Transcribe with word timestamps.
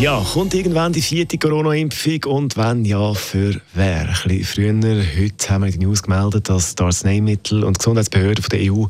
ja, 0.00 0.24
kommt 0.32 0.54
irgendwann 0.54 0.92
die 0.92 1.02
vierte 1.02 1.38
Corona-Impfung 1.38 2.24
und 2.26 2.56
wenn 2.56 2.84
ja, 2.84 3.14
für 3.14 3.60
wer? 3.74 4.08
Ein 4.08 4.14
bisschen 4.28 4.44
früher, 4.44 5.04
heute 5.18 5.50
haben 5.50 5.64
wir 5.64 5.70
die 5.70 5.78
News 5.78 6.02
gemeldet, 6.02 6.48
dass 6.48 6.74
die 6.74 6.82
Arzneimittel- 6.82 7.62
und 7.62 7.78
Gesundheitsbehörden 7.78 8.44
der 8.50 8.72
EU 8.72 8.86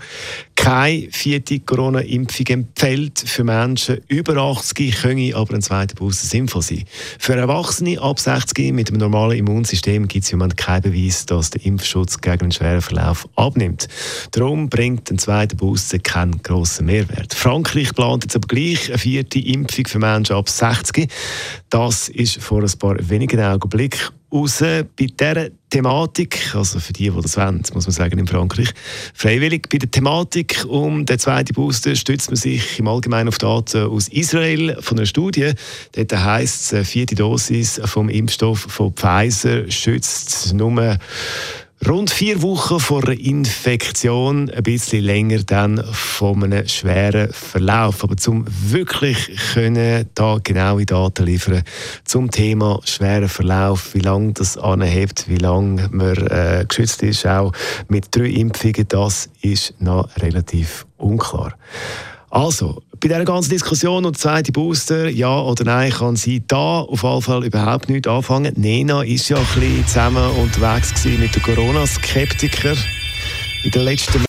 keine 0.55 1.09
vierte 1.11 1.61
Corona-Impfung 1.61 2.47
empfiehlt. 2.47 3.19
Für 3.19 3.43
Menschen 3.43 4.01
über 4.07 4.37
80 4.37 5.03
könne 5.03 5.35
aber 5.35 5.55
ein 5.55 5.63
zweiter 5.63 5.97
Booster 5.97 6.27
sinnvoll 6.27 6.63
sein. 6.63 6.85
Für 7.19 7.35
Erwachsene 7.35 8.01
ab 8.01 8.21
60 8.21 8.73
mit 8.73 8.89
einem 8.89 9.01
normalen 9.01 9.39
Immunsystem 9.39 10.07
gibt 10.07 10.25
es 10.25 10.33
im 10.33 10.39
Moment 10.39 10.57
keinen 10.57 10.83
Beweis, 10.83 11.27
dass 11.27 11.51
der 11.51 11.65
Impfschutz 11.67 12.21
gegen 12.21 12.43
einen 12.43 12.53
schweren 12.53 12.81
Verlauf 12.81 13.29
abnimmt. 13.35 13.89
Darum 14.31 14.69
bringt 14.69 15.11
ein 15.11 15.19
zweiter 15.19 15.57
Booster 15.57 15.99
keinen 15.99 16.43
grossen 16.43 16.87
Mehrwert. 16.87 17.35
Frankreich 17.35 17.93
plant 17.93 18.25
jetzt 18.25 18.37
aber 18.37 18.47
gleich 18.47 18.89
eine 18.89 18.99
vierte 18.99 19.41
Impfung 19.41 19.87
für 19.87 19.99
Menschen 19.99 20.37
ab 20.37 20.49
60. 20.49 20.92
Das 21.71 22.09
ist 22.09 22.43
vor 22.43 22.63
ein 22.63 22.79
paar 22.79 22.97
wenigen 23.09 23.41
Augenblicken 23.41 24.01
raus. 24.33 24.59
Bei 24.61 24.87
dieser 24.97 25.49
Thematik, 25.71 26.55
also 26.55 26.81
für 26.81 26.93
die, 26.93 27.11
die 27.11 27.21
das 27.23 27.37
wollen, 27.37 27.63
muss 27.73 27.87
man 27.87 27.93
sagen, 27.93 28.19
in 28.19 28.27
Frankreich, 28.27 28.69
freiwillig. 29.15 29.69
Bei 29.71 29.79
der 29.79 29.91
Thematik 29.91 30.65
um 30.69 31.07
den 31.07 31.19
zweiten 31.19 31.55
Booster 31.55 31.95
stützt 31.97 32.31
man 32.31 32.37
sich 32.37 32.79
im 32.79 32.89
Allgemeinen 32.89 33.29
auf 33.29 33.39
Daten 33.39 33.87
aus 33.87 34.09
Israel 34.09 34.77
von 34.81 34.99
einer 34.99 35.07
Studie. 35.07 35.53
Dort 35.93 36.13
heisst 36.13 36.63
es, 36.65 36.75
eine 36.75 36.85
vierte 36.85 37.15
Dosis 37.15 37.81
vom 37.85 38.09
Impfstoff 38.09 38.61
von 38.61 38.93
Pfizer 38.93 39.71
schützt 39.71 40.53
nur 40.53 40.99
Rund 41.89 42.11
vier 42.11 42.43
Wochen 42.43 42.79
vor 42.79 43.03
einer 43.03 43.19
Infektion, 43.19 44.49
ein 44.51 44.63
bisschen 44.63 45.03
länger 45.03 45.43
dann 45.43 45.83
von 45.93 46.45
einem 46.45 46.69
schweren 46.69 47.33
Verlauf. 47.33 48.05
Aber 48.05 48.17
zum 48.17 48.45
wirklich 48.49 49.37
können 49.53 50.09
da 50.15 50.39
genaue 50.43 50.87
Daten 50.87 51.27
liefern 51.27 51.65
zum 52.05 52.31
Thema 52.31 52.81
schwerer 52.85 53.29
Verlauf, 53.29 53.95
wie 53.95 54.01
lange 54.01 54.33
das 54.33 54.57
anhebt, 54.57 55.29
wie 55.29 55.39
lange 55.39 55.89
man 55.91 56.17
äh, 56.29 56.65
geschützt 56.69 57.03
ist, 57.03 57.27
auch 57.27 57.53
mit 57.89 58.15
drei 58.15 58.27
Impfungen, 58.27 58.87
das 58.87 59.29
ist 59.41 59.75
noch 59.81 60.09
relativ 60.19 60.87
unklar. 60.99 61.55
Also, 62.31 62.81
bei 63.03 63.09
dieser 63.09 63.25
ganzen 63.25 63.51
Diskussion 63.51 64.05
und 64.05 64.17
zweite 64.17 64.53
Booster, 64.53 65.09
ja 65.09 65.41
oder 65.41 65.65
nein, 65.65 65.91
kann 65.91 66.15
sie 66.15 66.41
da 66.47 66.81
auf 66.81 67.03
jeden 67.03 67.23
Fall 67.23 67.45
überhaupt 67.45 67.89
nicht 67.89 68.07
anfangen. 68.07 68.53
Nena 68.57 69.03
ist 69.03 69.29
ja 69.29 69.37
ein 69.39 69.47
bisschen 69.55 69.87
zusammen 69.89 70.31
unterwegs 70.37 70.93
mit 71.05 71.35
den 71.35 71.43
Corona-Skeptikern 71.43 72.79
in 73.65 73.71
den 73.73 73.83
letzten 73.83 74.25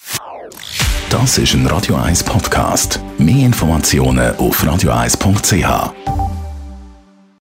Das 1.10 1.38
ist 1.38 1.54
ein 1.54 1.68
Radio 1.68 1.96
1 1.98 2.24
Podcast. 2.24 3.00
Mehr 3.20 3.46
Informationen 3.46 4.36
auf 4.38 4.64
radio1.ch. 4.64 6.23